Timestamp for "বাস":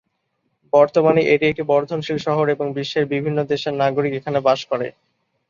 4.47-4.59